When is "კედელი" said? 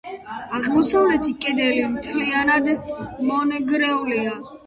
1.43-1.83